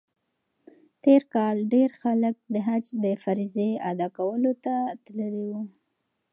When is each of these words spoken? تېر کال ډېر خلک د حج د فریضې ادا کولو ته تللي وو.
تېر 1.03 1.21
کال 1.33 1.57
ډېر 1.73 1.89
خلک 2.01 2.35
د 2.53 2.55
حج 2.67 2.85
د 3.03 3.05
فریضې 3.23 3.71
ادا 3.91 4.07
کولو 4.17 4.51
ته 4.63 4.75
تللي 5.05 5.43
وو. 5.47 5.61